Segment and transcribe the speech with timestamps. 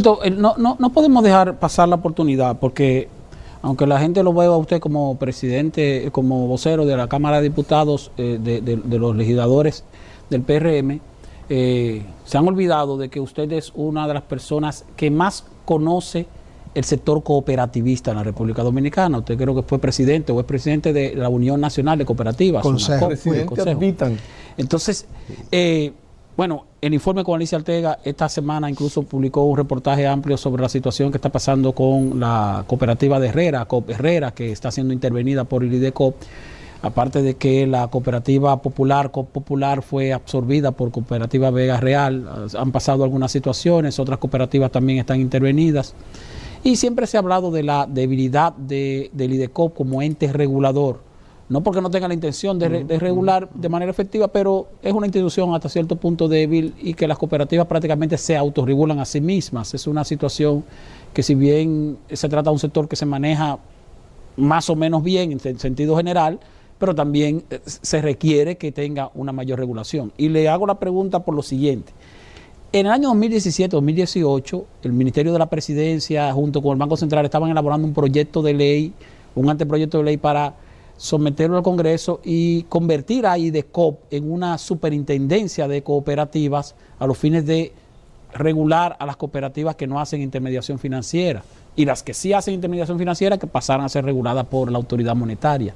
[0.00, 3.08] Tito, no, no, no podemos dejar pasar la oportunidad porque
[3.62, 7.44] aunque la gente lo vea a usted como presidente, como vocero de la Cámara de
[7.44, 9.84] Diputados, eh, de, los legisladores
[10.30, 11.00] del PRM,
[11.48, 16.26] eh, se han olvidado de que usted es una de las personas que más conoce
[16.74, 19.18] el sector cooperativista en la República Dominicana.
[19.18, 22.62] Usted creo que fue presidente o es presidente de la Unión Nacional de Cooperativas.
[22.62, 23.08] Consejo.
[24.56, 25.06] Entonces,
[25.50, 25.92] eh,
[26.40, 30.70] bueno, el informe con Alicia Ortega esta semana incluso publicó un reportaje amplio sobre la
[30.70, 35.44] situación que está pasando con la cooperativa de Herrera, COP Herrera, que está siendo intervenida
[35.44, 36.14] por el IDECOP.
[36.80, 42.26] Aparte de que la cooperativa popular, COP Popular, fue absorbida por Cooperativa Vega Real,
[42.58, 45.94] han pasado algunas situaciones, otras cooperativas también están intervenidas.
[46.64, 51.09] Y siempre se ha hablado de la debilidad de, del IDECOP como ente regulador
[51.50, 52.68] no porque no tenga la intención de,
[53.00, 57.18] regular de manera efectiva, pero es una institución hasta cierto punto débil y que las
[57.18, 59.74] cooperativas prácticamente se autorregulan a sí mismas.
[59.74, 60.62] Es una situación
[61.12, 63.58] que si bien se trata de un sector que se maneja
[64.36, 66.38] más o menos bien en sentido general,
[66.78, 70.12] pero también eh, se requiere que tenga una mayor regulación.
[70.16, 71.92] Y le hago la pregunta por lo siguiente.
[72.72, 77.50] En el año 2017-2018, el Ministerio de la Presidencia junto con el Banco Central estaban
[77.50, 78.92] elaborando un proyecto de ley,
[79.34, 80.54] un anteproyecto de ley para
[81.00, 87.46] someterlo al Congreso y convertir a IDECOP en una superintendencia de cooperativas a los fines
[87.46, 87.72] de
[88.34, 91.42] regular a las cooperativas que no hacen intermediación financiera
[91.74, 95.16] y las que sí hacen intermediación financiera que pasaran a ser reguladas por la autoridad
[95.16, 95.72] monetaria.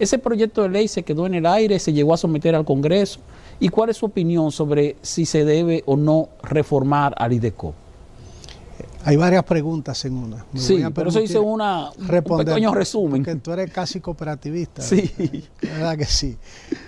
[0.00, 3.20] Ese proyecto de ley se quedó en el aire, se llegó a someter al Congreso.
[3.60, 7.83] ¿Y cuál es su opinión sobre si se debe o no reformar al IDECOP?
[9.06, 10.46] Hay varias preguntas en una.
[10.54, 13.22] sí, por eso hice una, un pequeño resumen.
[13.22, 14.80] Porque tú eres casi cooperativista.
[14.82, 15.12] Sí.
[15.60, 16.36] verdad que sí.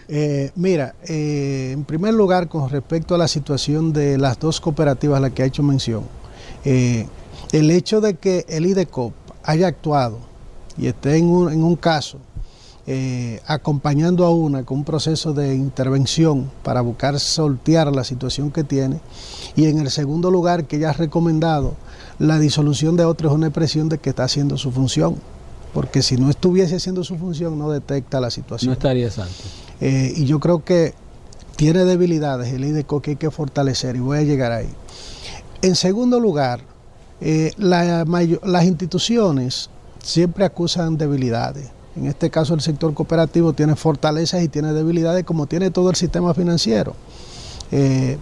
[0.09, 5.19] Eh, mira, eh, en primer lugar, con respecto a la situación de las dos cooperativas
[5.19, 6.05] a las que ha hecho mención,
[6.65, 7.07] eh,
[7.53, 9.13] el hecho de que el IDECOP
[9.43, 10.19] haya actuado
[10.79, 12.19] y esté en un, en un caso
[13.47, 19.01] acompañando a una con un proceso de intervención para buscar sortear la situación que tiene,
[19.57, 21.75] y en el segundo lugar que ella ha recomendado
[22.19, 25.17] la disolución de otro es una expresión de que está haciendo su función,
[25.75, 28.71] porque si no estuviese haciendo su función no detecta la situación.
[28.71, 29.45] No estaría exacto.
[29.81, 30.95] Eh, y yo creo que
[31.57, 34.69] tiene debilidades el IDECO que hay que fortalecer y voy a llegar ahí.
[35.61, 36.61] En segundo lugar,
[37.21, 39.69] eh, las instituciones
[40.03, 41.69] siempre acusan debilidades.
[41.97, 45.97] En este caso el sector cooperativo tiene fortalezas y tiene debilidades como tiene todo el
[45.97, 46.95] sistema financiero.
[47.73, 48.19] Eh,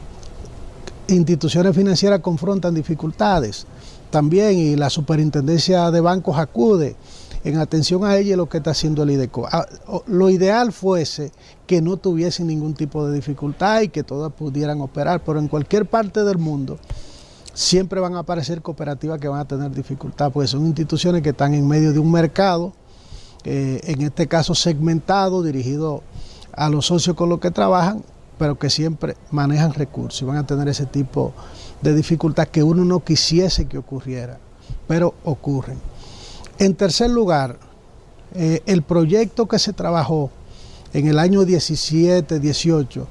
[1.08, 3.66] instituciones financieras confrontan dificultades
[4.10, 6.96] también y la superintendencia de bancos acude
[7.42, 9.46] en atención a ella y lo que está haciendo el IDECO.
[9.50, 9.66] Ah,
[10.06, 11.30] lo ideal fuese
[11.66, 15.84] que no tuviesen ningún tipo de dificultad y que todas pudieran operar, pero en cualquier
[15.86, 16.78] parte del mundo
[17.52, 21.54] siempre van a aparecer cooperativas que van a tener dificultad, porque son instituciones que están
[21.54, 22.72] en medio de un mercado,
[23.44, 26.02] eh, en este caso segmentado, dirigido
[26.52, 28.02] a los socios con los que trabajan,
[28.38, 31.32] pero que siempre manejan recursos y van a tener ese tipo
[31.82, 34.38] de dificultad que uno no quisiese que ocurriera,
[34.88, 35.78] pero ocurren.
[36.58, 37.58] En tercer lugar,
[38.34, 40.30] eh, el proyecto que se trabajó
[40.92, 43.06] en el año 17, 18,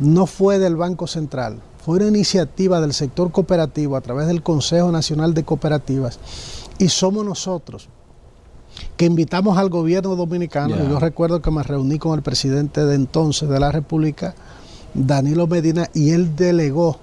[0.00, 4.92] no fue del Banco Central, fue una iniciativa del sector cooperativo a través del Consejo
[4.92, 6.18] Nacional de Cooperativas
[6.78, 7.88] y somos nosotros
[8.96, 10.76] que invitamos al gobierno dominicano.
[10.88, 14.34] Yo recuerdo que me reuní con el presidente de entonces de la República,
[14.94, 16.98] Danilo Medina, y él delegó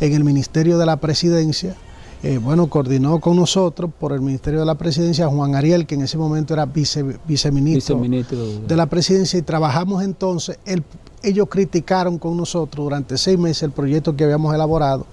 [0.00, 1.76] en el Ministerio de la Presidencia.
[2.22, 6.02] Eh, bueno, coordinó con nosotros por el Ministerio de la Presidencia Juan Ariel, que en
[6.02, 10.58] ese momento era vice, viceministro, de la Presidencia, y trabajamos entonces,
[11.22, 15.06] ellos criticaron con nosotros durante seis meses el proyecto que habíamos elaborado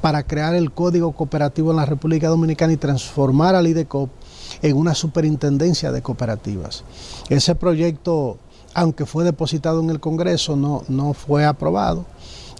[0.00, 4.10] para crear el Código Cooperativo en la República Dominicana y transformar al IDECOP
[4.60, 6.84] en una superintendencia de cooperativas.
[7.28, 8.38] Ese proyecto,
[8.74, 12.04] aunque fue depositado en el Congreso, no, no fue aprobado.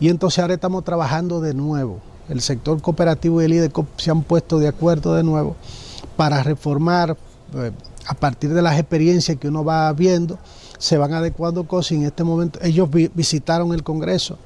[0.00, 2.00] Y entonces ahora estamos trabajando de nuevo.
[2.28, 5.56] El sector cooperativo y el IDECOP se han puesto de acuerdo de nuevo
[6.16, 7.16] para reformar
[7.54, 7.72] eh,
[8.06, 10.38] a partir de las experiencias que uno va viendo,
[10.78, 14.38] se van adecuando cosas en este momento ellos visitaron el Congreso,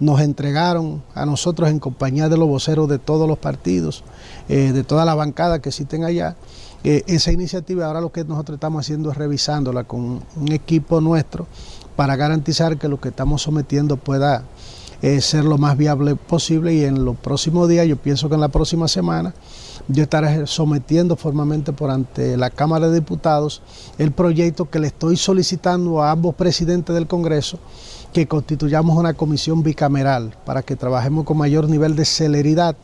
[0.00, 4.02] nos entregaron a nosotros en compañía de los voceros de todos los partidos,
[4.48, 6.36] eh, de toda la bancada que existen allá,
[6.84, 11.46] eh, esa iniciativa ahora lo que nosotros estamos haciendo es revisándola con un equipo nuestro
[11.96, 14.44] para garantizar que lo que estamos sometiendo pueda
[15.20, 18.48] ser lo más viable posible y en los próximos días, yo pienso que en la
[18.48, 19.34] próxima semana,
[19.88, 23.60] yo estaré sometiendo formalmente por ante la Cámara de Diputados
[23.98, 27.58] el proyecto que le estoy solicitando a ambos presidentes del Congreso
[28.12, 32.76] que constituyamos una comisión bicameral para que trabajemos con mayor nivel de celeridad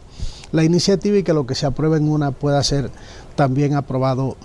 [0.52, 2.90] la iniciativa y que lo que se apruebe en una pueda ser
[3.34, 4.36] también aprobado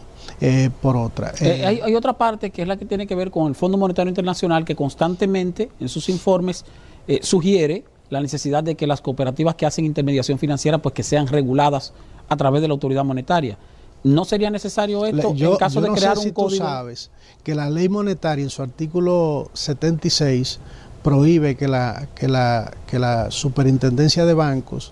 [0.42, 1.34] eh, por otra.
[1.40, 3.78] Eh, hay, hay, otra parte que es la que tiene que ver con el Fondo
[3.78, 6.66] Monetario Internacional que constantemente en sus informes
[7.08, 11.28] eh, sugiere la necesidad de que las cooperativas que hacen intermediación financiera pues que sean
[11.28, 11.94] reguladas
[12.28, 13.58] a través de la autoridad monetaria.
[14.04, 16.64] ¿No sería necesario esto en caso de crear un código?
[16.64, 17.10] Tú sabes
[17.44, 20.60] que la ley monetaria en su artículo 76
[21.02, 24.92] prohíbe que la, que la, que la superintendencia de bancos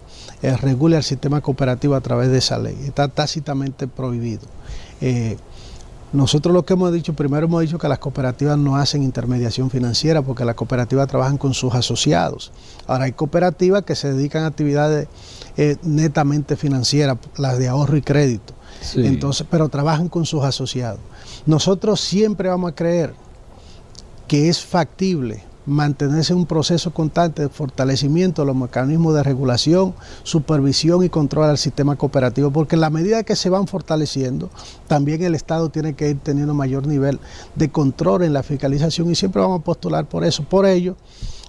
[0.52, 2.78] regule el sistema cooperativo a través de esa ley.
[2.86, 4.44] Está tácitamente prohibido.
[5.02, 5.38] Eh,
[6.12, 10.22] nosotros lo que hemos dicho, primero hemos dicho que las cooperativas no hacen intermediación financiera
[10.22, 12.52] porque las cooperativas trabajan con sus asociados.
[12.86, 15.08] Ahora hay cooperativas que se dedican a actividades
[15.58, 18.54] eh, netamente financieras, las de ahorro y crédito.
[18.96, 21.00] Entonces, pero trabajan con sus asociados.
[21.46, 23.14] Nosotros siempre vamos a creer
[24.28, 29.94] que es factible mantenerse en un proceso constante de fortalecimiento de los mecanismos de regulación,
[30.24, 34.50] supervisión y control al sistema cooperativo, porque en la medida que se van fortaleciendo,
[34.88, 37.20] también el Estado tiene que ir teniendo mayor nivel
[37.56, 40.44] de control en la fiscalización y siempre vamos a postular por eso.
[40.44, 40.96] Por ello,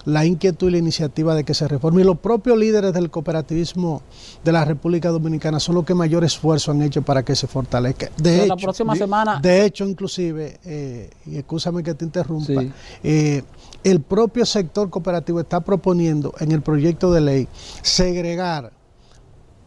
[0.05, 2.01] la inquietud y la iniciativa de que se reforme.
[2.01, 4.03] Y los propios líderes del cooperativismo
[4.43, 8.09] de la República Dominicana son los que mayor esfuerzo han hecho para que se fortalezca.
[8.17, 9.39] De hecho, la próxima semana...
[9.41, 12.63] De hecho, inclusive, eh, y escúchame que te interrumpa,
[13.03, 13.43] eh,
[13.85, 17.47] el propio sector cooperativo está proponiendo en el proyecto de ley
[17.83, 18.71] segregar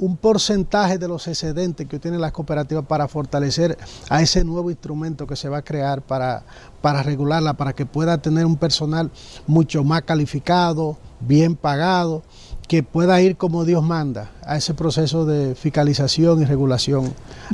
[0.00, 3.78] un porcentaje de los excedentes que tienen las cooperativas para fortalecer
[4.10, 6.44] a ese nuevo instrumento que se va a crear para,
[6.80, 9.10] para regularla, para que pueda tener un personal
[9.46, 12.24] mucho más calificado, bien pagado
[12.68, 17.12] que pueda ir como Dios manda a ese proceso de fiscalización y regulación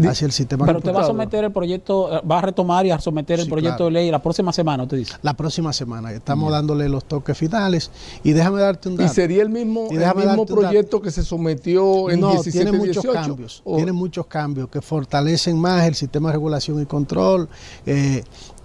[0.09, 0.67] hacia el sistema.
[0.67, 3.85] Pero te va a someter el proyecto, va a retomar y a someter el proyecto
[3.85, 5.15] de ley la próxima semana, usted dice.
[5.23, 7.93] La próxima semana, estamos dándole los toques finales
[8.25, 9.11] y déjame darte un dato.
[9.11, 13.05] ¿Y sería el mismo, el mismo proyecto que se sometió en no, 17 tiene muchos
[13.05, 17.49] cambios, tiene muchos cambios que fortalecen más el sistema de regulación y control,
[17.87, 18.25] eh,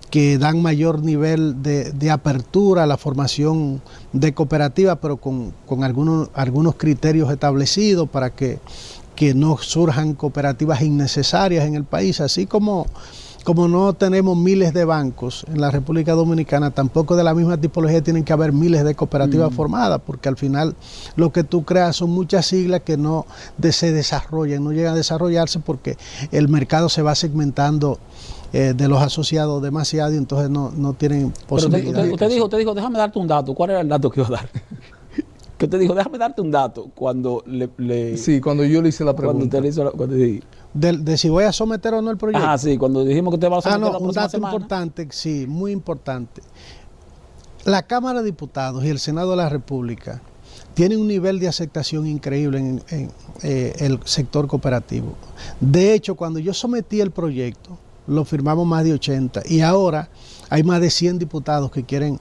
[0.09, 3.81] que dan mayor nivel de, apertura a la formación
[4.13, 8.59] de cooperativas, pero con, algunos, algunos criterios establecidos para que,
[9.15, 12.87] que no surjan cooperativas innecesarias en el país, así como
[13.43, 18.03] como no tenemos miles de bancos en la República Dominicana, tampoco de la misma tipología
[18.03, 19.55] tienen que haber miles de cooperativas mm.
[19.55, 20.75] formadas, porque al final
[21.15, 23.25] lo que tú creas son muchas siglas que no
[23.71, 25.97] se desarrollan, no llegan a desarrollarse porque
[26.31, 27.97] el mercado se va segmentando
[28.53, 32.05] eh, de los asociados demasiado y entonces no, no tienen posibilidad.
[32.07, 33.53] Usted, dijo, usted dijo, déjame darte un dato.
[33.53, 34.49] ¿Cuál era el dato que iba a dar?
[35.57, 39.15] que usted dijo, déjame darte un dato cuando le, Sí, cuando yo le hice la
[39.15, 39.39] pregunta.
[39.39, 40.15] Cuando usted le hizo la, cuando
[40.73, 42.47] de, si voy a someter o no el proyecto.
[42.47, 45.45] Ah, sí, cuando dijimos que usted va a someter ah, no, un dato importante, sí,
[45.47, 46.41] muy importante.
[47.65, 50.21] La Cámara de Diputados y el Senado de la República
[50.73, 53.11] tienen un nivel de aceptación increíble en,
[53.43, 55.15] eh, el sector cooperativo.
[55.59, 57.77] De hecho, cuando yo sometí el proyecto,
[58.09, 60.09] lo firmamos más de 80 y ahora
[60.49, 62.19] hay más de 100 diputados que quieren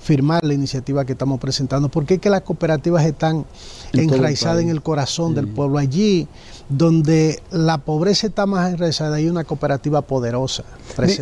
[0.00, 3.44] firmar la iniciativa que estamos presentando, porque es que las cooperativas están
[3.92, 5.78] enraizadas en el corazón del pueblo.
[5.78, 6.26] Allí
[6.68, 10.64] donde la pobreza está más enraizada, hay una cooperativa poderosa.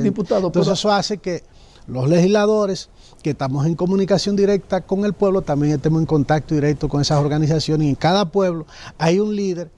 [0.02, 1.42] Diputado, Entonces eso hace que
[1.88, 2.88] los legisladores
[3.22, 7.18] que estamos en comunicación directa con el pueblo, también estemos en contacto directo con esas
[7.18, 7.86] organizaciones.
[7.86, 9.70] Y en cada pueblo hay un líder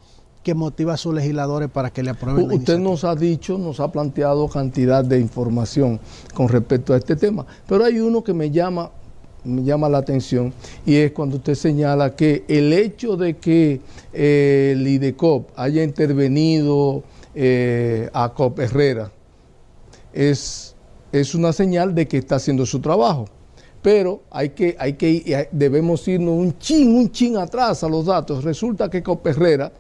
[0.42, 2.50] que motiva a sus legisladores para que le aprueben.
[2.50, 6.00] Usted nos ha dicho, nos ha planteado cantidad de información
[6.35, 8.90] con respecto a este tema, pero hay uno que me llama,
[9.44, 10.52] me llama la atención
[10.87, 13.80] y es cuando usted señala que el hecho de que
[14.12, 17.02] eh, el IDECOP haya intervenido
[17.35, 19.12] eh, a COP Herrera
[20.12, 20.75] es,
[21.12, 23.26] es una señal de que está haciendo su trabajo
[23.82, 28.44] pero hay que, hay que, debemos irnos un chin, un chin atrás a los datos.
[28.44, 29.73] Resulta que COP Herrera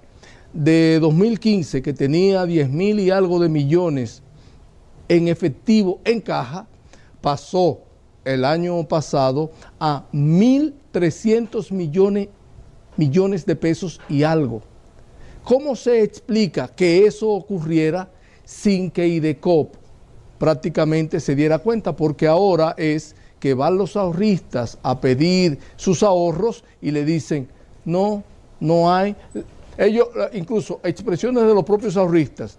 [0.52, 4.22] de 2015, que tenía 10 mil y algo de millones
[5.08, 6.66] en efectivo en caja,
[7.20, 7.80] pasó
[8.24, 12.28] el año pasado a 1.300 millones,
[12.96, 14.62] millones de pesos y algo.
[15.44, 18.10] ¿Cómo se explica que eso ocurriera
[18.44, 19.74] sin que IDECOP
[20.38, 21.96] prácticamente se diera cuenta?
[21.96, 27.48] Porque ahora es que van los ahorristas a pedir sus ahorros y le dicen,
[27.84, 28.22] no,
[28.60, 29.16] no hay,
[29.80, 32.58] ellos, eh, incluso expresiones de los propios ahorristas,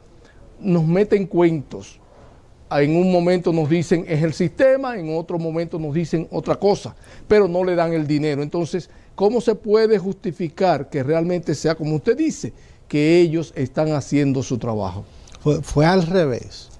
[0.60, 2.00] nos meten cuentos.
[2.72, 6.96] En un momento nos dicen es el sistema, en otro momento nos dicen otra cosa,
[7.28, 8.42] pero no le dan el dinero.
[8.42, 12.54] Entonces, ¿cómo se puede justificar que realmente sea como usted dice,
[12.88, 15.06] que ellos están haciendo su trabajo?
[15.62, 16.71] Fue, al revés.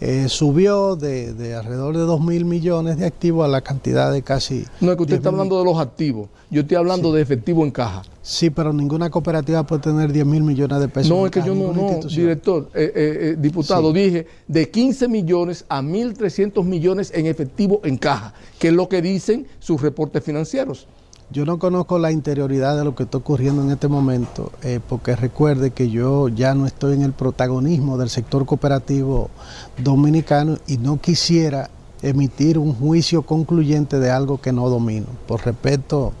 [0.00, 4.22] Eh, subió de, de, alrededor de 2 mil millones de activos a la cantidad de
[4.22, 4.64] casi...
[4.80, 7.70] No, es que usted está hablando de los activos, yo estoy hablando de efectivo en
[7.70, 8.02] caja.
[8.22, 11.10] Sí, pero ninguna cooperativa puede tener 10 mil millones de pesos.
[11.10, 15.82] No, es que yo no, no director, eh, eh, diputado, dije de 15 millones a
[15.82, 20.86] 1.300 millones en efectivo en caja, que es lo que dicen sus reportes financieros.
[21.32, 25.14] Yo no conozco la interioridad de lo que está ocurriendo en este momento, eh, porque
[25.14, 29.30] recuerde que yo ya no estoy en el protagonismo del sector cooperativo
[29.78, 31.70] dominicano y no quisiera
[32.02, 36.14] emitir un juicio concluyente de algo que no domino, por respeto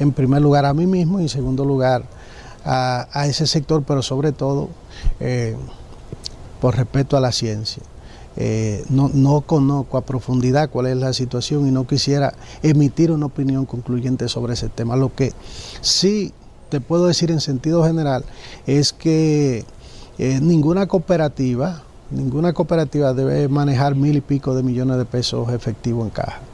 [0.00, 2.02] en primer lugar a mí mismo y en segundo lugar
[2.64, 4.70] a, ese sector, pero sobre todo
[5.20, 5.54] eh,
[6.60, 7.84] por respeto a la ciencia.
[8.38, 13.26] Eh, no, no conozco a profundidad cuál es la situación y no quisiera emitir una
[13.26, 14.96] opinión concluyente sobre ese tema.
[14.96, 15.32] Lo que
[15.80, 16.32] sí
[16.68, 18.24] te puedo decir en sentido general
[18.66, 19.64] es que
[20.18, 26.04] eh, ninguna cooperativa, ninguna cooperativa debe manejar mil y pico de millones de pesos efectivos
[26.04, 26.40] en caja.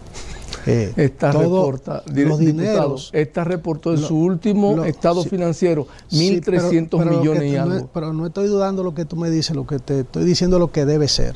[0.64, 7.56] Eh, esta reporta, los dineros, esta reportó en su último estado financiero 1.300 millones y
[7.56, 7.88] algo.
[7.92, 10.70] pero no estoy dudando lo que tú me dices, lo que te estoy diciendo lo
[10.70, 11.34] que debe ser.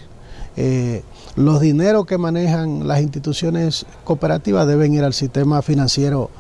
[0.56, 1.02] Eh,
[1.36, 6.30] los dineros que manejan las instituciones cooperativas deben ir al sistema financiero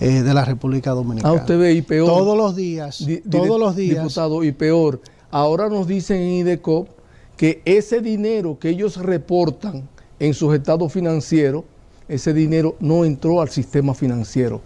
[0.00, 1.34] eh, de la República Dominicana.
[1.34, 2.08] Ah, usted ve, y peor.
[2.08, 4.02] Todos los días, todos los días.
[4.02, 6.88] Diputado, y peor, ahora nos dicen en IDECOP
[7.36, 11.64] que ese dinero que ellos reportan en sus estados financieros,
[12.08, 14.62] ese dinero no entró al sistema financiero.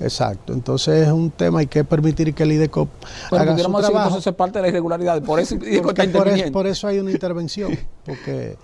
[0.00, 2.88] Exacto, entonces es un tema, hay que permitir que el IDECOP
[3.30, 4.18] haga su trabajo.
[4.18, 5.56] eso es parte de la irregularidad, por eso,
[6.52, 8.56] por, eso hay una intervención, porque,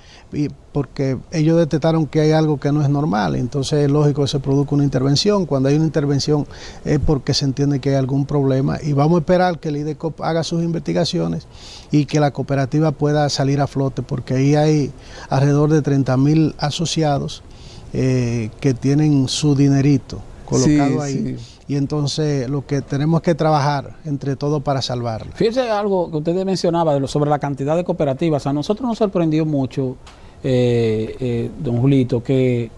[0.73, 4.41] porque ellos detectaron que hay algo que no es normal, entonces es lógico que se
[4.41, 6.47] produzca una intervención, cuando hay una intervención
[6.85, 8.79] es porque se entiende que hay algún problema.
[8.83, 11.47] Y vamos a esperar que el IDECOP haga sus investigaciones
[11.91, 14.93] y que la cooperativa pueda salir a flote, porque ahí hay
[15.29, 17.43] alrededor de 30 mil asociados
[17.93, 20.21] eh, que tienen su dinerito
[20.51, 21.37] colocado ahí.
[21.69, 25.31] Y entonces lo que tenemos que trabajar entre todos para salvarlo.
[25.35, 28.45] Fíjese algo que usted mencionaba sobre la cantidad de cooperativas.
[28.49, 29.97] A nosotros nos sorprendió mucho,
[30.43, 32.71] eh, eh, don Julito, que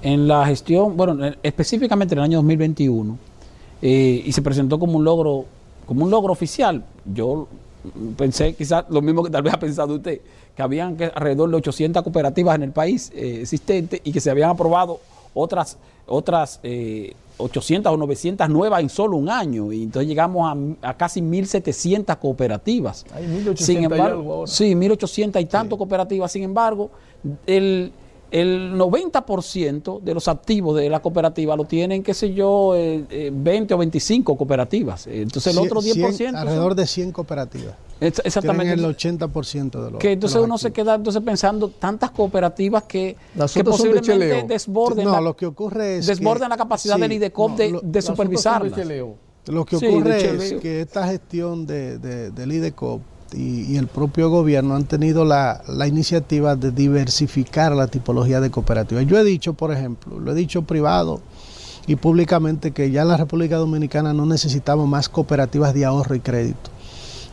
[0.00, 3.18] en la gestión, bueno, específicamente en el año 2021,
[3.82, 5.44] eh, y se presentó como un logro,
[5.84, 6.82] como un logro oficial.
[7.04, 7.48] Yo
[8.16, 10.22] pensé quizás lo mismo que tal vez ha pensado usted,
[10.56, 15.00] que habían alrededor de 800 cooperativas en el país existentes y que se habían aprobado
[15.34, 16.60] otras, otras
[17.36, 19.72] 800 eh, o 900 nuevas en solo un año.
[19.72, 23.04] Y entonces llegamos a, casi 1.700 cooperativas.
[23.14, 26.30] Hay 1.800 Sin embargo, Sí, 1.800 y tanto cooperativas.
[26.32, 26.90] Sin embargo,
[27.46, 27.92] el,
[28.32, 33.66] el 90% de los activos de la cooperativa lo tienen, qué sé yo, 20 eh,
[33.68, 35.06] eh, o 25 cooperativas.
[35.06, 36.34] Entonces el otro 10%...
[36.34, 37.74] alrededor de 100 cooperativas.
[38.00, 38.74] exactamente.
[38.74, 43.16] Tienen el 80% de los Que entonces uno se queda entonces pensando tantas cooperativas que,
[43.52, 48.02] que posiblemente desborden, no, lo que ocurre es desborden la capacidad del IDECOP de, de
[48.02, 48.72] supervisarlas.
[49.46, 53.02] Lo que ocurre es que esta gestión de, del IDECOP
[53.34, 59.06] y, el propio gobierno han tenido la, iniciativa de diversificar la tipología de cooperativas.
[59.06, 61.20] Yo he dicho, por ejemplo, lo he dicho privado
[61.86, 66.20] y públicamente que ya en la República Dominicana no necesitamos más cooperativas de ahorro y
[66.20, 66.70] crédito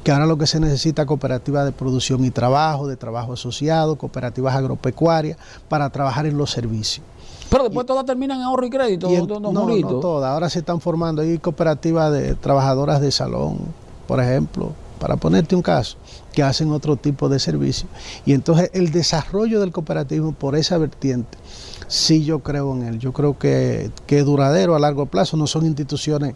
[0.04, 3.98] que ahora lo que se necesita es cooperativas de producción y trabajo, de trabajo asociado,
[3.98, 5.38] cooperativas agropecuarias,
[5.68, 7.06] para trabajar en los servicios.
[7.50, 10.32] Pero después todas terminan en ahorro y crédito, no, no todas.
[10.32, 13.58] Ahora se están formando, hay cooperativas de trabajadoras de salón,
[14.08, 15.98] por ejemplo, para ponerte un caso,
[16.32, 17.88] que hacen otro tipo de servicio.
[18.26, 21.38] Y entonces el desarrollo del cooperativismo por esa vertiente,
[21.88, 23.00] sí yo creo en él.
[23.00, 26.36] Yo creo que, que es duradero a largo plazo, no son instituciones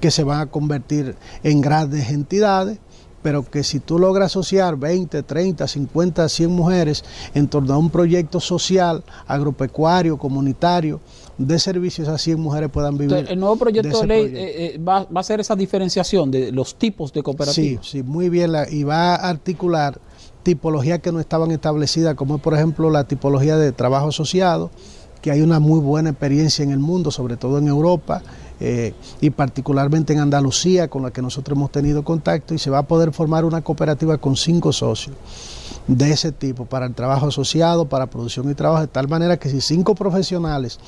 [0.00, 2.78] que se van a convertir en grandes entidades,
[3.24, 7.88] pero que si tú logras asociar 20, 30, 50, 100 mujeres en torno a un
[7.88, 11.00] proyecto social, agropecuario, comunitario,
[11.38, 13.26] de servicios así en mujeres puedan vivir.
[13.28, 17.12] el nuevo proyecto de, ley eh, eh, va, a hacer esa diferenciación de los tipos
[17.12, 17.86] de cooperativas.
[17.86, 20.00] Sí, sí, muy bien, y va a articular
[20.42, 24.70] tipologías que no estaban establecidas, como por ejemplo la tipología de trabajo asociado,
[25.22, 28.22] que hay una muy buena experiencia en el mundo, sobre todo en Europa.
[28.60, 32.78] Eh, y particularmente en Andalucía, con la que nosotros hemos tenido contacto, y se va
[32.78, 35.16] a poder formar una cooperativa con cinco socios
[35.88, 39.48] de ese tipo para el trabajo asociado, para producción y trabajo, de tal manera que
[39.48, 40.78] si cinco profesionales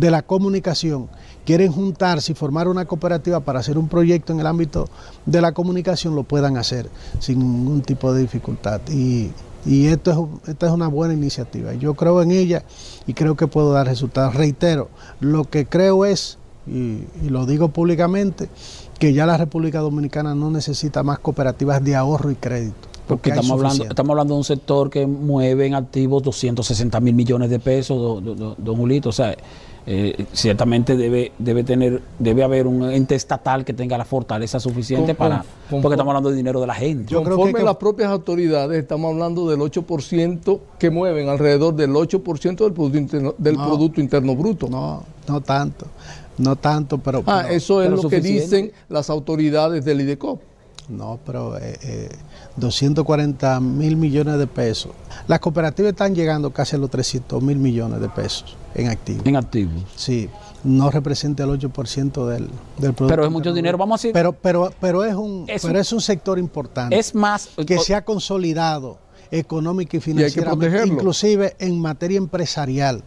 [0.00, 1.08] de la comunicación
[1.44, 4.88] quieren juntarse y formar una cooperativa para hacer un proyecto en el ámbito
[5.24, 8.80] de la comunicación, lo puedan hacer sin ningún tipo de dificultad.
[8.90, 9.32] Y,
[9.66, 11.74] esto es, esta es una buena iniciativa.
[11.74, 12.62] Yo creo en ella
[13.06, 14.34] y creo que puedo dar resultados.
[14.34, 16.38] Reitero, lo que creo es,
[16.68, 18.48] y, y lo digo públicamente,
[19.00, 22.95] que ya la República Dominicana no necesita más cooperativas de ahorro y crédito.
[23.06, 27.50] Porque estamos hablando, estamos hablando de un sector que mueve en activos 260 mil millones
[27.50, 29.10] de pesos, don Julito.
[29.10, 29.36] O sea,
[29.88, 35.14] eh, ciertamente debe debe tener debe haber un ente estatal que tenga la fortaleza suficiente
[35.14, 37.12] para porque estamos hablando de dinero de la gente.
[37.12, 42.56] Yo creo que, las propias autoridades estamos hablando del 8% que mueven alrededor del 8%
[42.56, 44.68] del producto interno, del producto interno bruto.
[44.68, 45.86] No, no tanto.
[46.38, 50.40] No tanto, pero, ah, eso es lo que dicen las autoridades del IDECOP.
[50.88, 52.08] No, pero eh,
[52.56, 54.92] 240 eh, mil millones de pesos.
[55.26, 59.26] Las cooperativas están llegando casi a los 300 mil millones de pesos en activos.
[59.26, 59.82] En activos.
[59.96, 60.28] Sí,
[60.62, 63.06] no representa el 8% del, del producto.
[63.08, 64.12] Pero es mucho dinero, vamos a decir.
[64.12, 66.96] Pero, pero, pero, es, un, pero es un sector importante.
[66.96, 67.48] Es más.
[67.66, 68.98] Que se ha consolidado
[69.30, 73.02] económica y financieramente, inclusive en materia empresarial.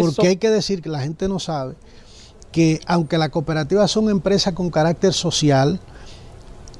[0.00, 1.74] Porque hay que decir que la gente no sabe
[2.52, 5.80] que aunque las cooperativas son empresas con carácter social,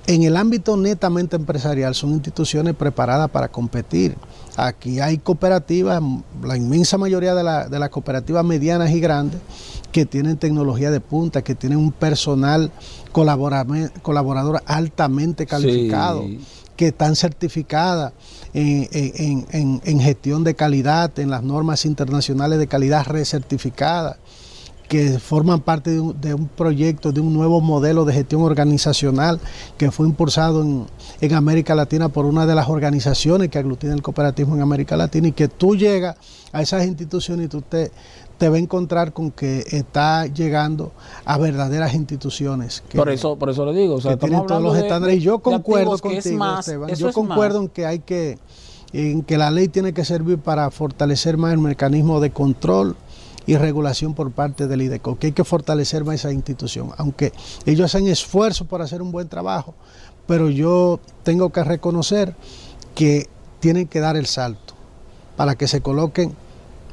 [0.07, 4.17] en el ámbito netamente empresarial son instituciones preparadas para competir.
[4.57, 6.03] Aquí hay cooperativas,
[6.43, 9.41] la inmensa mayoría de, las cooperativas medianas y grandes,
[9.93, 12.71] que tienen tecnología de punta, que tienen un personal
[13.13, 16.25] colaborador altamente calificado,
[16.77, 18.13] que están certificadas
[18.53, 24.19] en, gestión de calidad, en las normas internacionales de calidad recertificadas
[24.89, 29.41] que forman parte de un, proyecto, de un nuevo modelo de gestión organizacional
[29.79, 34.57] que fue impulsado en, América Latina por una de las organizaciones que aglutina el cooperativismo
[34.57, 36.17] en América Latina y que tú llegas
[36.53, 37.91] a esas instituciones y tú te,
[38.39, 40.93] te vas a encontrar con que está llegando
[41.25, 42.83] a verdaderas instituciones.
[42.95, 45.17] por eso, por eso le digo, o sea, que tienen todos los estándares.
[45.17, 46.61] y yo concuerdo contigo,
[46.97, 48.39] Yo concuerdo en que hay que
[48.93, 52.95] en que la ley tiene que servir para fortalecer más el mecanismo de control
[53.47, 57.33] y regulación por parte del IDECO, que hay que fortalecer más esa institución, aunque
[57.67, 59.75] ellos hacen esfuerzo por hacer un buen trabajo,
[60.27, 62.35] pero yo tengo que reconocer
[62.95, 63.29] que
[63.61, 64.75] tienen que dar el salto
[65.37, 66.35] para que se coloquen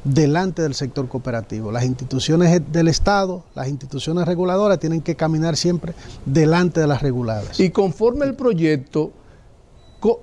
[0.04, 1.70] delante del sector cooperativo.
[1.70, 5.94] Las instituciones del Estado, las instituciones reguladoras tienen que caminar siempre
[6.26, 7.60] delante de las reguladas.
[7.60, 9.12] Y conforme el proyecto,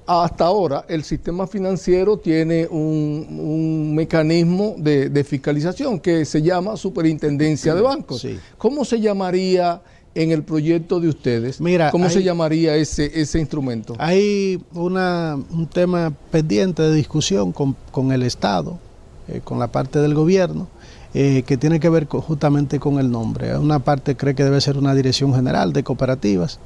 [0.05, 7.81] hasta ahora el sistema financiero tiene un, mecanismo de, fiscalización que se llama Superintendencia de
[7.81, 8.25] Bancos.
[8.57, 9.81] ¿Cómo se llamaría
[10.15, 11.61] en el proyecto de ustedes?
[11.61, 13.95] Mira, ¿Cómo se llamaría ese, ese instrumento?
[13.99, 18.79] Hay una, un tema pendiente de discusión con, el Estado,
[19.27, 20.67] eh, con la parte del gobierno.
[21.15, 23.57] Eh, que tiene que ver justamente con el nombre.
[23.57, 26.59] Una parte cree que debe ser una dirección general de cooperativas,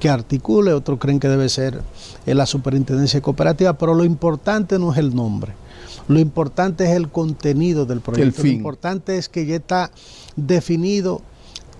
[0.00, 1.80] que articule, otros creen que debe ser
[2.26, 5.52] eh, la superintendencia cooperativa, pero lo importante no es el nombre.
[6.08, 8.42] Lo importante es el contenido del proyecto.
[8.42, 9.92] Lo importante es que ya está
[10.34, 11.22] definido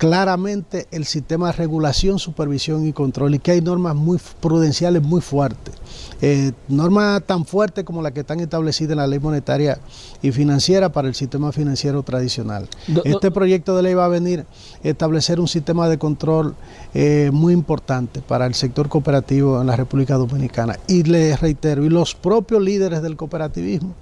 [0.01, 5.21] claramente el sistema de regulación, supervisión y control y que hay normas muy prudenciales muy
[5.21, 5.75] fuertes.
[6.23, 9.79] Eh, normas tan fuertes como las que están establecidas en la ley monetaria
[10.23, 12.67] y financiera para el sistema financiero tradicional.
[13.05, 14.47] este proyecto de ley va a venir
[14.83, 16.55] a establecer un sistema de control
[16.95, 20.79] eh, muy importante para el sector cooperativo en la República Dominicana.
[20.89, 23.95] Y les reitero, y los propios líderes del cooperativismo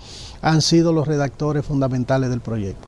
[0.42, 2.87] han sido los redactores fundamentales del proyecto.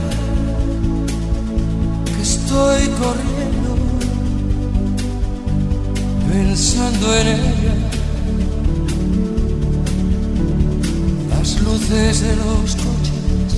[2.51, 3.77] estoy corriendo,
[6.29, 7.75] pensando en ella.
[11.29, 13.53] Las luces de los coches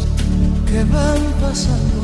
[0.67, 2.03] que van pasando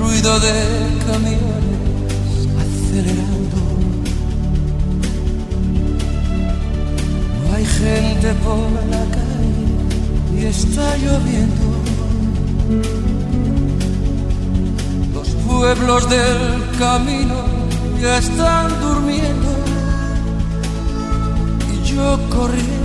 [0.00, 0.52] ruido de
[1.06, 3.60] camiones acelerando.
[7.44, 11.63] No hay gente por la calle y está lloviendo.
[15.14, 17.44] Los pueblos del camino
[18.00, 19.50] ya están durmiendo
[21.72, 22.84] y yo corriendo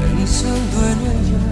[0.00, 1.42] pensando en ella.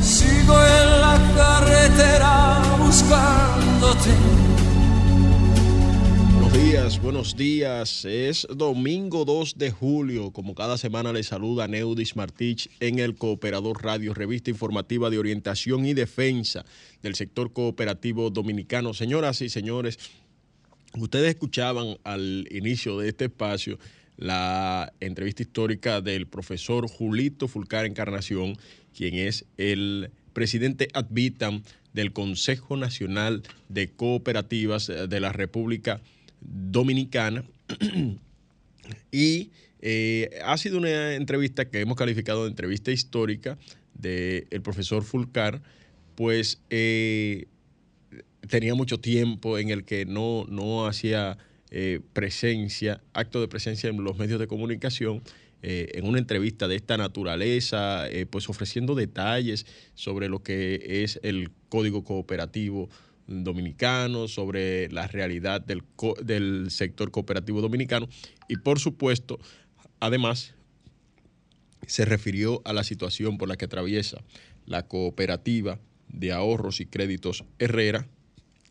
[0.00, 4.45] Sigo en la carretera buscándote.
[6.56, 8.04] Buenos días, buenos días.
[8.06, 10.30] Es domingo 2 de julio.
[10.30, 15.84] Como cada semana le saluda Neudis Martich en el Cooperador Radio, revista informativa de orientación
[15.84, 16.64] y defensa
[17.02, 18.94] del sector cooperativo dominicano.
[18.94, 19.98] Señoras y señores,
[20.94, 23.78] ustedes escuchaban al inicio de este espacio
[24.16, 28.56] la entrevista histórica del profesor Julito Fulcar Encarnación,
[28.96, 36.15] quien es el presidente ad vitam del Consejo Nacional de Cooperativas de la República Dominicana.
[39.12, 43.58] y eh, ha sido una entrevista que hemos calificado de entrevista histórica
[43.94, 45.62] del profesor Fulcar,
[46.14, 47.46] pues eh,
[48.48, 51.38] tenía mucho tiempo en el que no, no hacía
[51.70, 55.22] eh, presencia, acto de presencia en los medios de comunicación.
[55.62, 62.04] en una entrevista de esta naturaleza, pues ofreciendo detalles sobre lo que es el código
[62.04, 62.88] cooperativo
[63.26, 68.08] dominicano, sobre la realidad del, sector cooperativo dominicano.
[68.48, 69.38] Y por supuesto,
[70.00, 70.54] además,
[71.86, 74.18] se refirió a la situación por la que atraviesa
[74.66, 78.06] la cooperativa de ahorros y créditos Herrera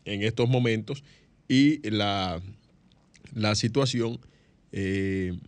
[0.04, 1.04] en estos momentos
[1.48, 2.40] y la,
[3.34, 4.20] la situación,
[4.72, 5.38] eh,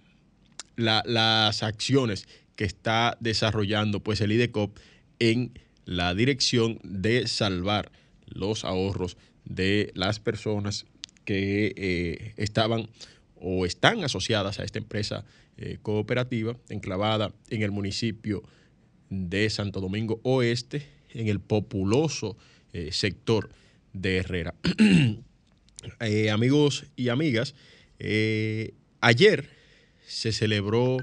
[0.76, 4.78] la- las acciones que está desarrollando pues el IDECOP
[5.18, 5.52] en
[5.84, 7.90] la dirección de salvar
[8.30, 10.86] los ahorros de las personas
[11.24, 12.88] que eh, estaban
[13.36, 15.26] o están asociadas a esta empresa
[15.58, 18.42] eh, cooperativa enclavada en el municipio
[19.10, 22.38] de Santo Domingo Oeste, en el populoso
[22.72, 23.50] eh, sector
[23.92, 24.54] de Herrera.
[26.32, 27.54] Amigos y amigas,
[29.00, 29.48] ayer
[30.06, 30.96] se celebró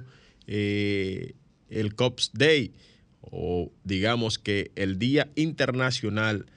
[0.48, 2.74] el COPS Day,
[3.22, 6.48] o digamos que el Día Internacional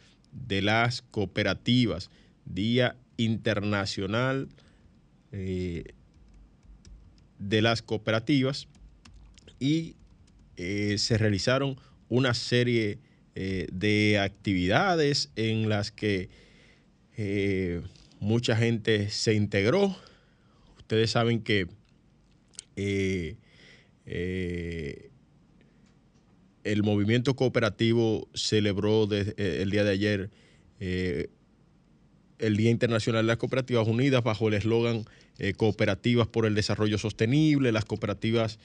[0.46, 2.10] de las Cooperativas,
[2.44, 4.48] Día Internacional
[5.32, 5.84] eh,
[7.38, 8.68] de las Cooperativas,
[9.60, 9.96] y
[10.56, 11.76] eh, se realizaron
[12.08, 12.98] una serie
[13.34, 16.30] eh, de actividades en las que
[18.20, 19.96] mucha gente se integró.
[20.78, 21.66] Ustedes saben que
[26.72, 30.30] el movimiento cooperativo celebró eh, el día de ayer
[30.80, 31.28] eh,
[32.38, 35.04] el Día Internacional de las Cooperativas Unidas bajo el eslogan
[35.38, 37.72] eh, Cooperativas por el Desarrollo Sostenible.
[37.72, 38.58] Las cooperativas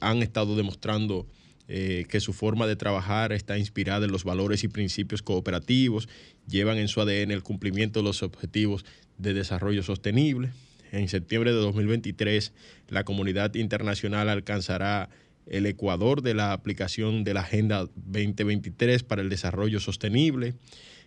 [0.00, 1.26] han estado demostrando
[1.66, 6.08] que su forma de trabajar está inspirada en los valores y principios cooperativos,
[6.48, 8.84] llevan en su ADN el cumplimiento de los objetivos
[9.18, 10.50] de desarrollo sostenible.
[10.92, 12.52] En septiembre de 2023,
[12.88, 15.10] la comunidad internacional alcanzará
[15.50, 20.54] el ecuador de la aplicación de la Agenda 2023 para el Desarrollo Sostenible.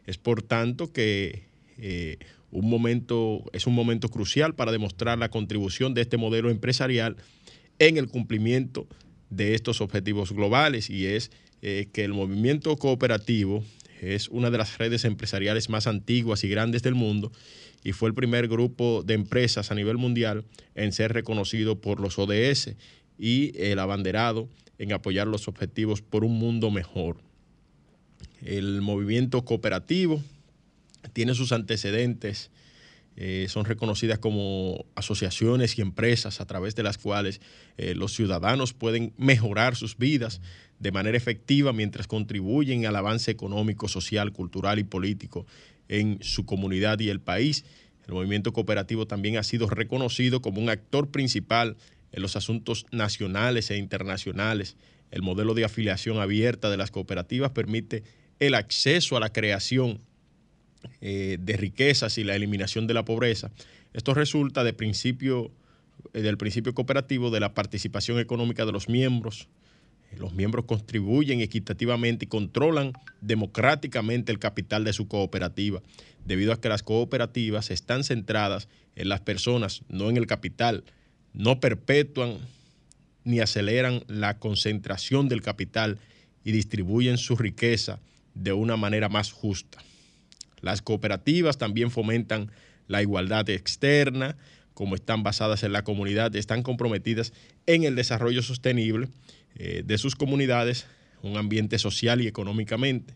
[0.05, 2.17] Es por tanto que eh,
[2.51, 7.15] un momento, es un momento crucial para demostrar la contribución de este modelo empresarial
[7.79, 8.87] en el cumplimiento
[9.29, 13.63] de estos objetivos globales y es eh, que el movimiento cooperativo
[14.01, 17.31] es una de las redes empresariales más antiguas y grandes del mundo
[17.83, 20.43] y fue el primer grupo de empresas a nivel mundial
[20.75, 22.75] en ser reconocido por los ODS
[23.23, 27.21] y el abanderado en apoyar los objetivos por un mundo mejor.
[28.41, 30.21] El movimiento cooperativo
[31.13, 32.51] tiene sus antecedentes,
[33.15, 37.39] eh, son reconocidas como asociaciones y empresas a través de las cuales
[37.77, 40.41] eh, los ciudadanos pueden mejorar sus vidas
[40.79, 45.45] de manera efectiva mientras contribuyen al avance económico, social, cultural y político
[45.87, 47.63] en su comunidad y el país.
[48.05, 51.77] El movimiento cooperativo también ha sido reconocido como un actor principal
[52.13, 54.77] en los asuntos nacionales e internacionales.
[55.11, 58.03] El modelo de afiliación abierta de las cooperativas permite
[58.39, 59.99] el acceso a la creación
[61.01, 63.51] eh, de riquezas y la eliminación de la pobreza.
[63.93, 65.51] Esto resulta de principio,
[66.13, 69.49] eh, del principio cooperativo de la participación económica de los miembros.
[70.17, 75.81] Los miembros contribuyen equitativamente y controlan democráticamente el capital de su cooperativa,
[76.23, 80.83] debido a que las cooperativas están centradas en las personas, no en el capital,
[81.33, 82.37] no perpetúan
[83.23, 85.99] ni aceleran la concentración del capital
[86.43, 87.99] y distribuyen su riqueza
[88.35, 89.79] de una manera más justa.
[90.61, 92.51] Las cooperativas también fomentan
[92.87, 94.37] la igualdad externa,
[94.73, 97.33] como están basadas en la comunidad, están comprometidas
[97.65, 99.09] en el desarrollo sostenible
[99.55, 100.85] eh, de sus comunidades,
[101.21, 103.13] un ambiente social y económicamente.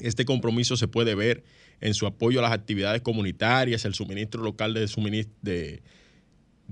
[0.00, 1.44] Este compromiso se puede ver
[1.80, 4.86] en su apoyo a las actividades comunitarias, el suministro local de,
[5.42, 5.82] de,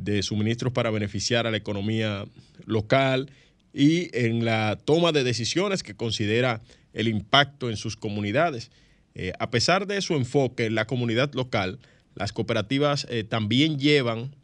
[0.04, 2.26] de suministros para beneficiar a la economía
[2.66, 3.30] local
[3.72, 6.60] y en la toma de decisiones que considera
[6.92, 8.70] el impacto en sus comunidades.
[9.14, 11.78] Eh, a pesar de su enfoque en la comunidad local,
[12.14, 14.34] las cooperativas eh, también llevan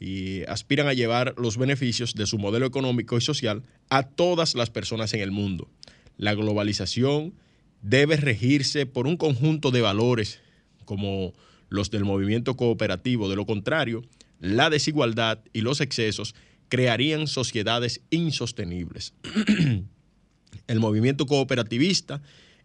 [0.00, 4.70] y aspiran a llevar los beneficios de su modelo económico y social a todas las
[4.70, 5.68] personas en el mundo.
[6.16, 7.34] La globalización
[7.82, 10.40] debe regirse por un conjunto de valores
[10.84, 11.32] como
[11.68, 13.28] los del movimiento cooperativo.
[13.28, 14.02] De lo contrario,
[14.42, 16.34] la desigualdad y los excesos
[16.68, 19.14] crearían sociedades insostenibles.
[20.66, 22.20] El movimiento cooperativista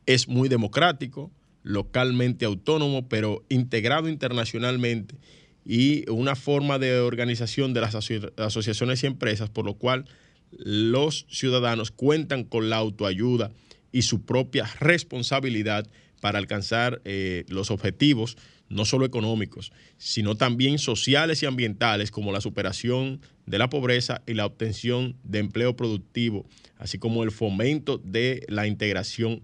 [0.07, 5.15] es muy democrático, localmente autónomo, pero integrado internacionalmente
[5.63, 10.05] y una forma de organización de las asociaciones y empresas, por lo cual
[10.51, 13.51] los ciudadanos cuentan con la autoayuda
[13.91, 15.85] y su propia responsabilidad
[16.21, 18.37] para alcanzar eh, los objetivos,
[18.69, 24.33] no solo económicos, sino también sociales y ambientales, como la superación de la pobreza y
[24.33, 26.45] la obtención de empleo productivo,
[26.77, 29.41] así como el fomento de la integración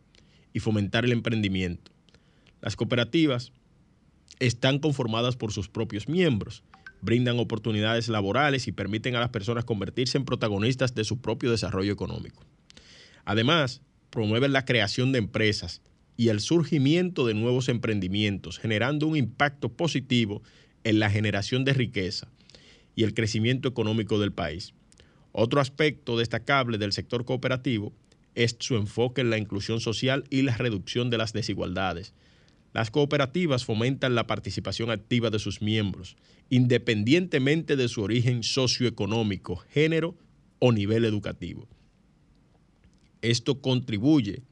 [0.52, 1.92] y fomentar el emprendimiento.
[2.60, 3.52] Las cooperativas
[4.40, 6.64] están conformadas por sus propios miembros,
[7.02, 11.92] brindan oportunidades laborales y permiten a las personas convertirse en protagonistas de su propio desarrollo
[11.92, 12.44] económico.
[13.24, 15.82] Además, promueven la creación de empresas
[16.16, 20.42] y el surgimiento de nuevos emprendimientos, generando un impacto positivo
[20.84, 22.28] en la generación de riqueza
[22.94, 24.74] y el crecimiento económico del país.
[25.32, 27.92] Otro aspecto destacable del sector cooperativo
[28.34, 32.14] es su enfoque en la inclusión social y la reducción de las desigualdades.
[32.72, 36.16] Las cooperativas fomentan la participación activa de sus miembros,
[36.50, 40.16] independientemente de su origen socioeconómico, género
[40.60, 41.66] o nivel educativo.
[43.22, 44.42] Esto contribuye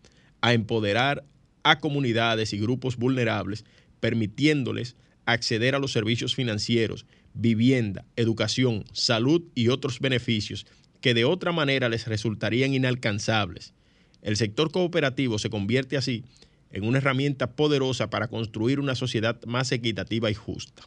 [0.41, 1.25] a empoderar
[1.63, 3.65] a comunidades y grupos vulnerables,
[4.01, 10.67] permitiéndoles acceder a los servicios financieros, vivienda, educación, salud y otros beneficios
[11.01, 13.75] que de otra manera les resultarían inalcanzables.
[14.23, 16.48] El sector cooperativo se convierte así en
[16.83, 20.83] una herramienta poderosa para construir una sociedad más equitativa y justa.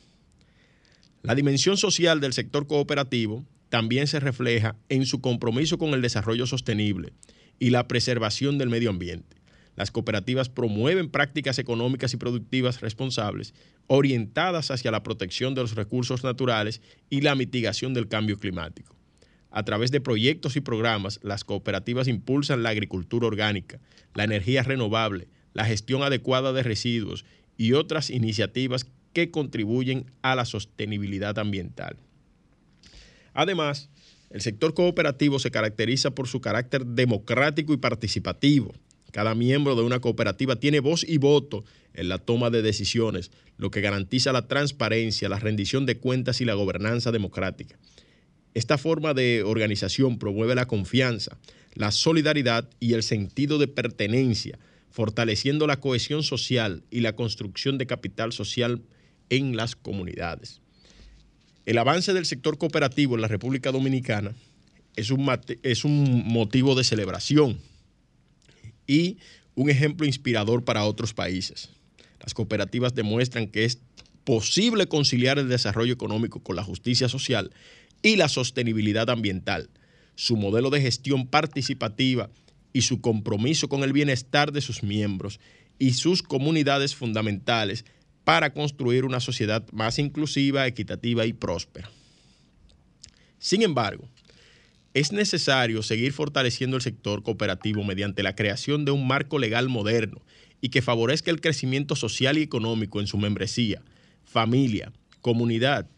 [1.24, 6.46] La dimensión social del sector cooperativo también se refleja en su compromiso con el desarrollo
[6.46, 7.14] sostenible
[7.60, 9.38] y la preservación del medio ambiente.
[9.76, 13.54] Las cooperativas promueven prácticas económicas y productivas responsables
[13.88, 18.96] orientadas hacia la protección de los recursos naturales y la mitigación del cambio climático.
[19.50, 23.80] A través de proyectos y programas, las cooperativas impulsan la agricultura orgánica,
[24.14, 27.26] la energía renovable, la gestión adecuada de residuos
[27.58, 31.98] y otras iniciativas que contribuyen a la sostenibilidad ambiental.
[33.34, 33.90] Además,
[34.30, 38.74] el sector cooperativo se caracteriza por su carácter democrático y participativo.
[39.12, 43.70] Cada miembro de una cooperativa tiene voz y voto en la toma de decisiones, lo
[43.72, 47.78] que garantiza la transparencia, la rendición de cuentas y la gobernanza democrática.
[48.54, 51.38] Esta forma de organización promueve la confianza,
[51.74, 54.60] la solidaridad y el sentido de pertenencia,
[54.92, 58.84] fortaleciendo la cohesión social y la construcción de capital social
[59.30, 60.62] en las comunidades.
[61.66, 64.36] El avance del sector cooperativo en la República Dominicana
[64.96, 65.30] es un,
[65.64, 67.60] es un motivo de celebración
[68.86, 69.18] y
[69.56, 71.70] un ejemplo inspirador para otros países.
[72.20, 73.80] Las cooperativas demuestran que es
[74.24, 77.52] posible conciliar el desarrollo económico con la justicia social
[78.02, 79.70] y la sostenibilidad ambiental.
[80.16, 82.30] Su modelo de gestión participativa
[82.74, 85.40] y su compromiso con el bienestar de sus miembros
[85.80, 87.86] y sus comunidades fundamentales
[88.24, 91.90] para construir una sociedad más inclusiva, equitativa y próspera.
[93.40, 94.08] Sin embargo,
[94.94, 100.22] es necesario seguir fortaleciendo el sector cooperativo mediante la creación de un marco legal moderno
[100.60, 103.82] y que favorezca el crecimiento social y económico en su membresía,
[104.24, 105.90] familia, comunidad,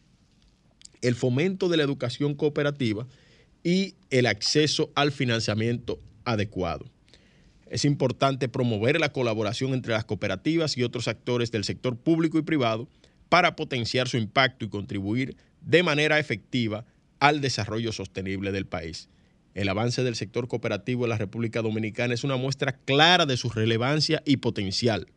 [1.02, 3.08] el fomento de la educación cooperativa
[3.64, 6.86] y el acceso al financiamiento adecuado.
[7.70, 12.44] Es importante promover la colaboración entre las cooperativas y otros actores del sector público y
[12.44, 12.88] privado
[13.30, 16.86] para potenciar su impacto y contribuir de manera efectiva
[17.20, 19.10] al desarrollo sostenible del país.
[19.56, 23.50] El avance del sector cooperativo en la República Dominicana es una muestra clara de su
[23.50, 25.08] relevancia y potencial.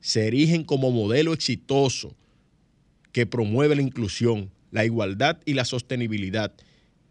[0.00, 2.14] Se erigen como modelo exitoso
[3.12, 6.54] que promueve la inclusión, la igualdad y la sostenibilidad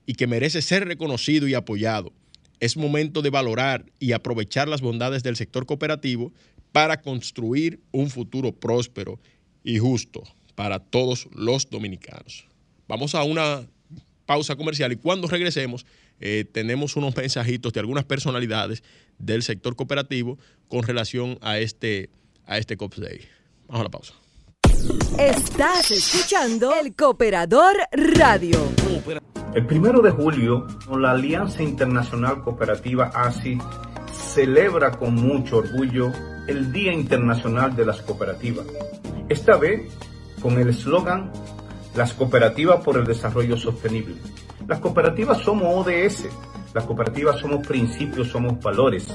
[0.06, 2.14] y que merece ser reconocido y apoyado
[2.60, 6.32] es momento de valorar y aprovechar las bondades del sector cooperativo
[6.72, 9.20] para construir un futuro próspero
[9.64, 10.24] y justo
[10.56, 12.46] para todos los dominicanos.
[12.88, 13.68] Vamos a una
[14.26, 15.86] pausa comercial y cuando regresemos
[16.20, 18.84] eh, tenemos unos mensajitos de algunas personalidades
[19.18, 22.10] del sector cooperativo con relación a este,
[22.46, 23.22] a este COPS Day.
[23.68, 24.14] Vamos a la pausa.
[25.18, 28.60] Estás escuchando el Cooperador Radio.
[29.54, 33.58] El primero de julio, la Alianza Internacional Cooperativa ASI
[34.14, 36.12] celebra con mucho orgullo
[36.48, 38.68] el Día Internacional de las Cooperativas.
[39.28, 39.92] Esta vez
[40.42, 41.32] con el eslogan
[41.96, 44.16] Las cooperativas por el desarrollo sostenible.
[44.68, 46.28] Las cooperativas somos ODS,
[46.76, 49.08] las cooperativas somos principios, somos valores.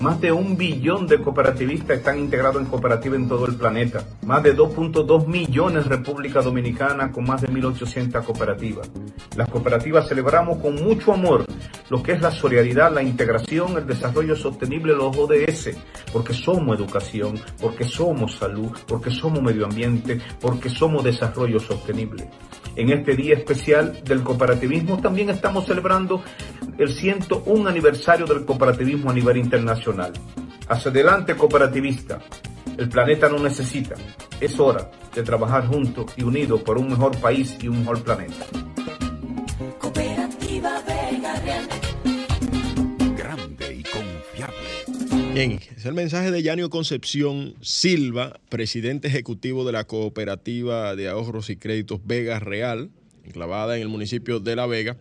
[0.00, 4.02] Más de un billón de cooperativistas están integrados en cooperativas en todo el planeta.
[4.24, 8.90] Más de 2.2 millones en República Dominicana con más de 1.800 cooperativas.
[9.36, 11.44] Las cooperativas celebramos con mucho amor
[11.90, 15.76] lo que es la solidaridad, la integración, el desarrollo sostenible los ODS,
[16.10, 22.30] porque somos educación, porque somos salud, porque somos medio ambiente, porque somos desarrollo sostenible.
[22.76, 26.22] En este día especial del cooperativismo también estamos celebrando
[26.78, 29.89] el 101 aniversario del cooperativismo a nivel internacional.
[30.68, 32.20] Hacia adelante, cooperativista.
[32.78, 33.96] El planeta no necesita.
[34.40, 38.46] Es hora de trabajar juntos y unidos por un mejor país y un mejor planeta.
[39.80, 41.68] Cooperativa Vega Real.
[43.16, 45.34] Grande y confiable.
[45.34, 51.50] Bien, es el mensaje de Yanio Concepción Silva, presidente ejecutivo de la cooperativa de ahorros
[51.50, 52.90] y créditos Vega Real,
[53.24, 54.96] enclavada en el municipio de La Vega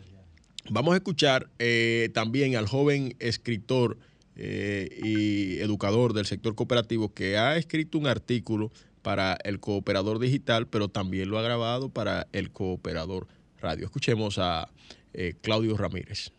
[0.71, 3.97] Vamos a escuchar eh, también al joven escritor
[4.41, 8.71] eh, y educador del sector cooperativo que ha escrito un artículo
[9.01, 13.27] para el Cooperador Digital, pero también lo ha grabado para el Cooperador
[13.59, 13.83] Radio.
[13.83, 14.69] Escuchemos a
[15.13, 16.31] eh, Claudio Ramírez.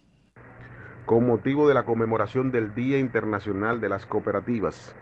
[1.05, 4.97] Con motivo de la conmemoración del Día Internacional de las Cooperativas,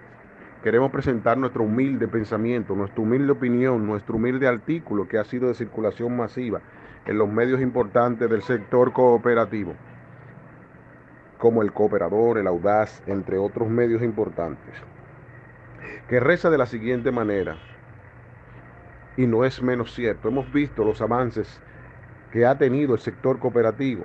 [0.64, 5.54] queremos presentar nuestro humilde pensamiento, nuestra humilde opinión, nuestro humilde artículo que ha sido de
[5.54, 6.62] circulación masiva
[7.06, 9.76] en los medios importantes del sector cooperativo,
[11.38, 14.74] como el Cooperador, el Audaz, entre otros medios importantes,
[16.08, 17.56] que reza de la siguiente manera,
[19.16, 21.60] y no es menos cierto, hemos visto los avances
[22.32, 24.04] que ha tenido el sector cooperativo,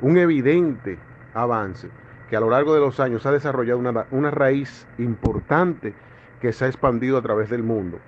[0.00, 0.98] un evidente
[1.34, 1.88] avance
[2.28, 5.94] que a lo largo de los años ha desarrollado una, una raíz importante
[6.40, 7.98] que se ha expandido a través del mundo,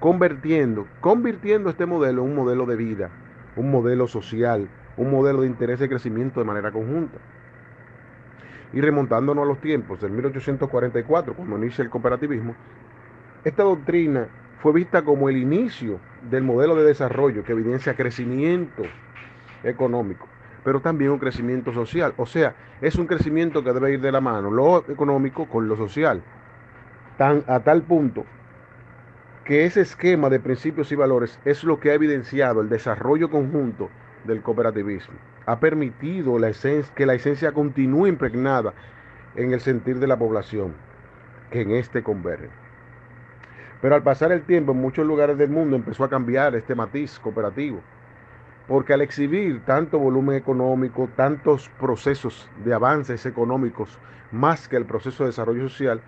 [0.00, 3.10] convirtiendo, convirtiendo este modelo en un modelo de vida,
[3.56, 7.18] un modelo social, un modelo de interés y crecimiento de manera conjunta.
[8.72, 12.54] Y remontándonos a los tiempos del 1844, cuando inicia el cooperativismo,
[13.44, 14.28] esta doctrina
[14.60, 18.82] fue vista como el inicio del modelo de desarrollo que evidencia crecimiento
[19.62, 20.26] económico,
[20.64, 22.12] pero también un crecimiento social.
[22.16, 25.76] O sea, es un crecimiento que debe ir de la mano, lo económico con lo
[25.76, 26.22] social,
[27.16, 28.24] tan, a tal punto
[29.44, 33.88] que ese esquema de principios y valores es lo que ha evidenciado el desarrollo conjunto
[34.24, 35.14] del cooperativismo.
[35.48, 36.36] Ha permitido
[36.94, 38.74] que la esencia continúe impregnada
[39.34, 40.74] en el sentir de la población,
[41.50, 42.50] que en este converge.
[43.80, 47.18] Pero al pasar el tiempo en muchos lugares del mundo empezó a cambiar este matiz
[47.18, 47.80] cooperativo.
[48.66, 53.98] porque al exhibir tanto volumen económico, tantos procesos de avances económicos,
[54.30, 56.02] más que el proceso de desarrollo social,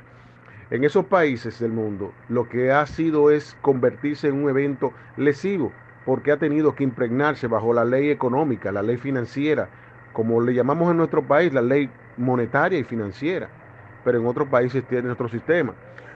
[0.70, 5.72] en esos países del mundo lo que ha sido es convertirse en un evento lesivo,
[6.10, 9.68] porque ha tenido que impregnarse bajo la ley económica, la ley financiera,
[10.12, 13.48] como le llamamos en nuestro país, la ley monetaria y financiera,
[14.02, 15.72] pero en otros países tiene otro sistema.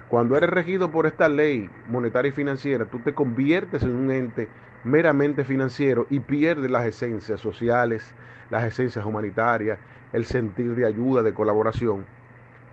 [0.09, 4.49] Cuando eres regido por esta ley monetaria y financiera, tú te conviertes en un ente
[4.82, 8.16] meramente financiero y pierdes las esencias sociales,
[8.51, 9.78] las esencias humanitarias,
[10.12, 12.05] el sentir de ayuda, de colaboración,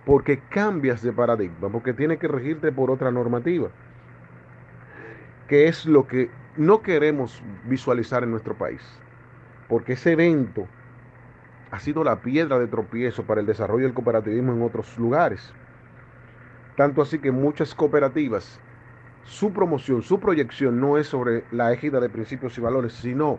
[0.04, 3.68] porque cambias de paradigma, porque tienes que regirte por otra normativa,
[5.46, 8.80] que es lo que no queremos visualizar en nuestro país,
[9.68, 10.66] porque ese evento
[11.70, 15.52] ha sido la piedra de tropiezo para el desarrollo del cooperativismo en otros lugares.
[16.76, 18.60] Tanto así que muchas cooperativas,
[19.24, 23.38] su promoción, su proyección no es sobre la égida de principios y valores, sino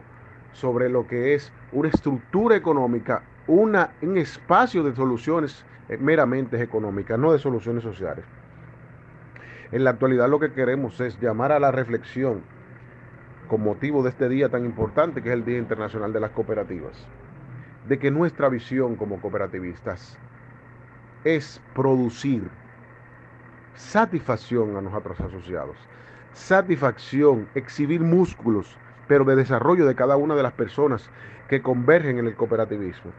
[0.54, 7.20] sobre lo que es una estructura económica, una, un espacio de soluciones eh, meramente económicas,
[7.20, 8.26] no de soluciones sociales.
[9.72, 12.42] En la actualidad lo que queremos es llamar a la reflexión
[13.48, 17.08] con motivo de este día tan importante que es el Día Internacional de las Cooperativas
[17.88, 20.18] de que nuestra visión como cooperativistas
[21.24, 22.50] es producir
[23.76, 25.76] satisfacción a nosotros asociados,
[26.34, 28.78] satisfacción, exhibir músculos,
[29.08, 31.10] pero de desarrollo de cada una de las personas
[31.50, 33.12] que convergen en el cooperativismo.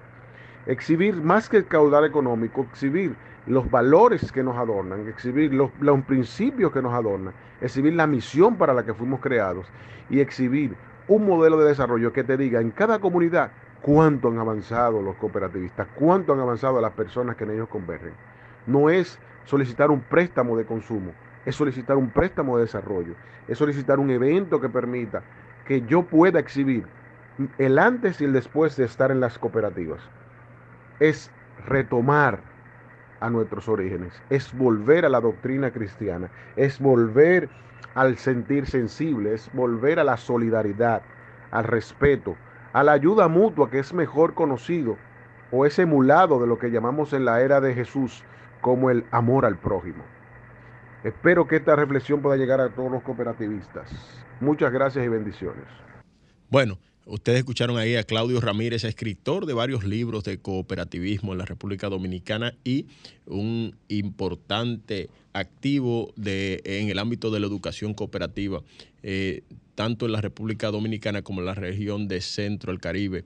[0.67, 3.17] Exhibir más que el caudal económico, exhibir
[3.47, 5.71] los valores que nos adornan, exhibir los,
[6.07, 9.67] principios que nos adornan, exhibir la misión para la que fuimos creados
[10.09, 10.77] y exhibir
[11.09, 15.89] un modelo de desarrollo que te diga en cada comunidad cuánto han avanzado los cooperativistas,
[15.95, 18.13] cuánto han avanzado las personas que en ellos convergen.
[18.67, 21.13] No es solicitar un préstamo de consumo,
[21.45, 23.15] es solicitar un préstamo de desarrollo,
[23.47, 25.23] es solicitar un evento que permita
[25.67, 26.87] que yo pueda exhibir
[27.59, 30.01] el antes y el después de estar en las cooperativas.
[30.99, 31.31] Es
[31.67, 32.54] retomar
[33.25, 37.49] a nuestros orígenes, es volver a la doctrina cristiana, es volver
[37.95, 41.01] al sentir sensible, es volver a la solidaridad,
[41.51, 42.37] al respeto,
[42.75, 44.99] a la ayuda mutua que es mejor conocido
[45.51, 48.23] o es emulado de lo que llamamos en la era de Jesús
[48.61, 50.05] como el amor al prójimo.
[51.03, 53.91] Espero que esta reflexión pueda llegar a todos los cooperativistas.
[54.41, 55.65] Muchas gracias y bendiciones.
[56.51, 56.77] Bueno,
[57.07, 61.89] ustedes escucharon ahí a Claudio Ramírez, escritor de varios libros de cooperativismo en la República
[61.89, 62.87] Dominicana y
[63.27, 68.63] un importante activo de, en el ámbito de la educación cooperativa.
[69.03, 69.43] Eh,
[69.75, 73.25] tanto en la República Dominicana como en la región de Centro, el Caribe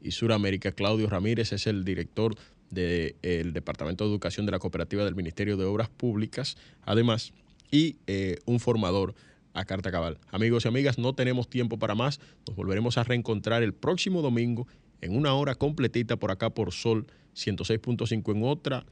[0.00, 0.72] y Suramérica.
[0.72, 2.34] Claudio Ramírez es el director
[2.70, 7.32] del Departamento de Educación de la Cooperativa del Ministerio de Obras Públicas, además,
[7.70, 9.14] y eh, un formador
[9.54, 10.18] a carta cabal.
[10.30, 12.20] Amigos y amigas, no tenemos tiempo para más.
[12.46, 14.66] Nos volveremos a reencontrar el próximo domingo
[15.00, 18.84] en una hora completita por acá por Sol 106.5 en otra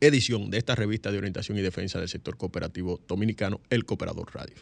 [0.00, 4.56] edición de esta revista de orientación y defensa del sector cooperativo dominicano, El Cooperador Radio.